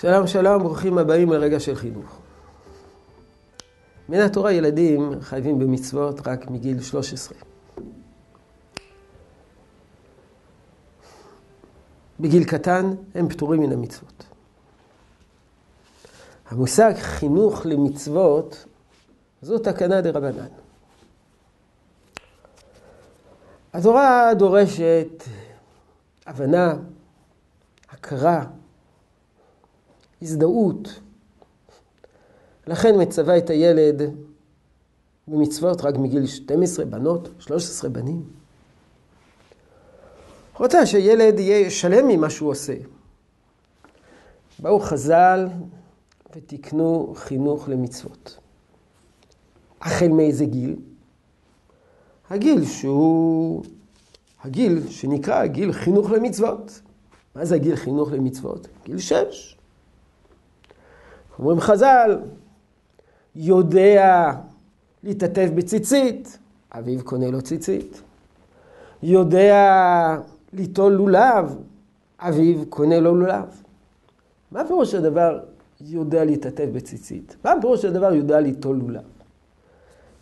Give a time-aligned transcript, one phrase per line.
[0.00, 2.18] שלום שלום, ברוכים הבאים לרגע של חינוך.
[4.08, 7.38] מן התורה ילדים חייבים במצוות רק מגיל 13.
[12.20, 14.24] בגיל קטן הם פטורים מן המצוות.
[16.48, 18.64] המושג חינוך למצוות
[19.42, 20.46] זו תקנה דה רבנן.
[23.72, 25.22] התורה דורשת
[26.26, 26.74] הבנה,
[27.90, 28.44] הכרה,
[30.24, 31.00] הזדהות.
[32.66, 34.02] לכן מצווה את הילד
[35.28, 38.22] במצוות רק מגיל 12 בנות, 13 בנים.
[40.58, 42.74] רוצה שילד יהיה שלם ממה שהוא עושה.
[44.58, 45.48] באו חז"ל
[46.36, 48.38] ותיקנו חינוך למצוות.
[49.80, 50.76] החל מאיזה גיל?
[52.30, 53.64] הגיל שהוא,
[54.42, 56.80] הגיל שנקרא גיל חינוך למצוות.
[57.34, 58.68] מה זה הגיל חינוך למצוות?
[58.84, 59.56] גיל שש.
[61.38, 62.18] אומרים חז"ל,
[63.36, 64.32] יודע
[65.02, 66.38] להתעטף בציצית,
[66.72, 68.02] אביו קונה לו ציצית.
[69.02, 70.16] יודע
[70.52, 71.56] ליטול לולב,
[72.18, 73.62] אביו קונה לו לולב.
[74.50, 75.40] מה פירוש הדבר
[75.80, 77.36] יודע להתעטף בציצית?
[77.44, 79.02] מה פירוש הדבר יודע ליטול לולב?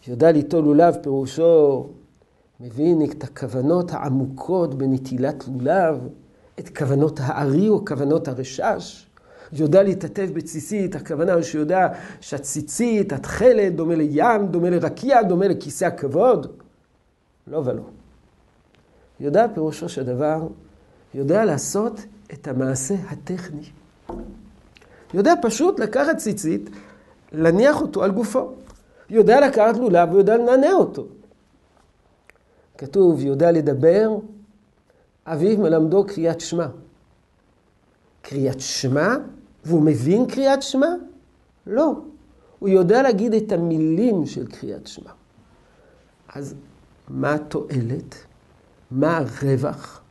[0.08, 1.86] יודע ליטול לולב פירושו
[2.60, 6.08] מבין את הכוונות העמוקות בנטילת לולב,
[6.58, 9.06] את כוונות הארי או כוונות הרשש.
[9.52, 11.88] יודע להתעטף בציצית, הכוונה שיודע
[12.20, 16.46] שהציצית, התכלת, דומה לים, דומה לרקיע, דומה לכיסא הכבוד.
[17.46, 17.82] לא ולא.
[19.20, 20.46] יודע פירושו של דבר,
[21.14, 22.00] יודע לעשות
[22.32, 23.70] את המעשה הטכני.
[25.14, 26.70] יודע פשוט לקחת ציצית,
[27.32, 28.52] להניח אותו על גופו.
[29.10, 31.06] יודע לקחת לולב ויודע לנענע אותו.
[32.78, 34.16] כתוב, יודע לדבר,
[35.26, 36.66] אביו מלמדו קריאת שמע.
[38.22, 39.16] קריאת שמע
[39.64, 40.88] והוא מבין קריאת שמע?
[41.66, 41.92] לא.
[42.58, 45.10] הוא יודע להגיד את המילים של קריאת שמע.
[46.34, 46.54] אז
[47.08, 48.14] מה התועלת?
[48.90, 50.02] מה הרווח?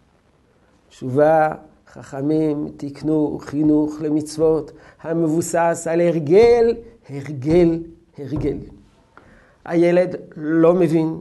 [0.89, 1.49] תשובה,
[1.93, 6.75] חכמים תיקנו חינוך למצוות המבוסס על הרגל,
[7.09, 7.79] הרגל,
[8.17, 8.57] הרגל.
[9.65, 11.19] הילד לא מבין,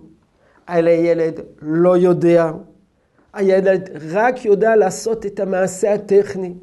[0.66, 2.50] הילד לא יודע,
[3.32, 6.54] הילד רק יודע לעשות את המעשה הטכני.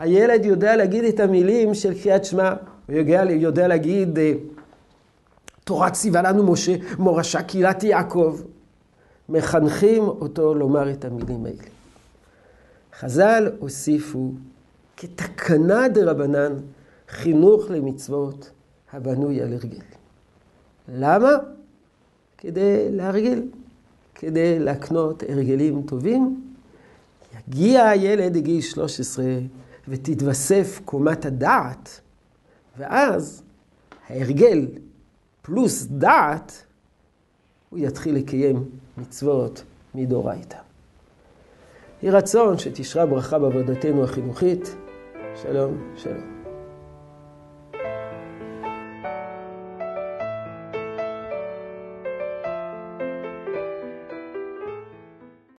[0.00, 2.54] הילד יודע להגיד את המילים של קריאת שמע,
[2.86, 4.32] הוא יודע, יודע להגיד, אה,
[5.64, 8.40] תורה ציווה לנו משה, מורשה קהילת יעקב.
[9.28, 11.62] מחנכים אותו לומר את המילים האלה.
[12.98, 14.32] חז"ל הוסיפו
[14.96, 16.52] כתקנה דה רבנן
[17.08, 18.50] חינוך למצוות
[18.92, 19.82] הבנוי על הרגל.
[20.88, 21.30] למה?
[22.38, 23.42] כדי להרגיל,
[24.14, 26.42] כדי להקנות הרגלים טובים.
[27.48, 29.24] יגיע הילד לגיל 13
[29.88, 32.00] ותתווסף קומת הדעת,
[32.78, 33.42] ואז
[34.08, 34.68] ההרגל
[35.42, 36.64] פלוס דעת,
[37.70, 38.64] הוא יתחיל לקיים
[38.98, 39.62] מצוות
[39.94, 40.58] מדאורייתא.
[42.02, 44.76] יהי רצון שתשרה ברכה בעבודתנו החינוכית.
[45.42, 46.39] שלום, שלום.